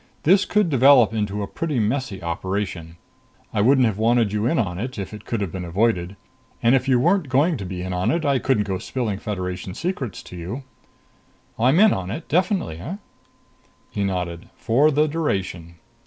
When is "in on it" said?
4.47-4.97, 7.83-8.25, 11.79-12.27